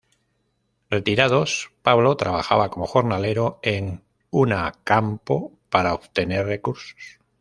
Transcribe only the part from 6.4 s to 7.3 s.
recursos.